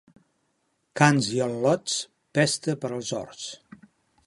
[1.01, 1.99] Cans i al·lots,
[2.39, 3.47] pesta per als horts.